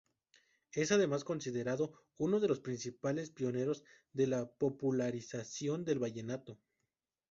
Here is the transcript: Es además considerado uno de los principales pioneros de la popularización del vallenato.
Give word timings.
Es 0.71 0.91
además 0.91 1.23
considerado 1.23 1.93
uno 2.17 2.39
de 2.39 2.47
los 2.47 2.59
principales 2.59 3.29
pioneros 3.29 3.83
de 4.13 4.25
la 4.25 4.51
popularización 4.51 5.85
del 5.85 5.99
vallenato. 5.99 6.57